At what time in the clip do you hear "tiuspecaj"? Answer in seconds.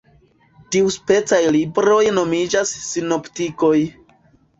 0.75-1.39